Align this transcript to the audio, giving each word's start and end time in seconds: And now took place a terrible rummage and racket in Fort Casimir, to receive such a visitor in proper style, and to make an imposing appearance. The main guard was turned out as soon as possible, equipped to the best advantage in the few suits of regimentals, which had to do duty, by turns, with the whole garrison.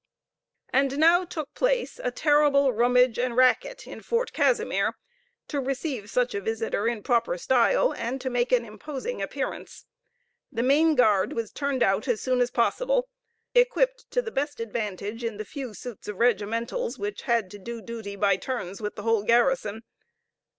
And 0.73 0.97
now 0.97 1.25
took 1.25 1.53
place 1.53 1.99
a 2.03 2.09
terrible 2.09 2.73
rummage 2.73 3.19
and 3.19 3.35
racket 3.37 3.85
in 3.85 4.01
Fort 4.01 4.33
Casimir, 4.33 4.97
to 5.47 5.59
receive 5.59 6.09
such 6.09 6.33
a 6.33 6.41
visitor 6.41 6.87
in 6.87 7.03
proper 7.03 7.37
style, 7.37 7.93
and 7.95 8.19
to 8.19 8.31
make 8.31 8.51
an 8.51 8.65
imposing 8.65 9.21
appearance. 9.21 9.85
The 10.51 10.63
main 10.63 10.95
guard 10.95 11.33
was 11.33 11.51
turned 11.51 11.83
out 11.83 12.07
as 12.07 12.19
soon 12.19 12.41
as 12.41 12.49
possible, 12.49 13.09
equipped 13.53 14.09
to 14.09 14.23
the 14.23 14.31
best 14.31 14.59
advantage 14.59 15.23
in 15.23 15.37
the 15.37 15.45
few 15.45 15.75
suits 15.75 16.07
of 16.07 16.17
regimentals, 16.17 16.97
which 16.97 17.21
had 17.29 17.51
to 17.51 17.59
do 17.59 17.79
duty, 17.79 18.15
by 18.15 18.37
turns, 18.37 18.81
with 18.81 18.95
the 18.95 19.03
whole 19.03 19.21
garrison. 19.21 19.83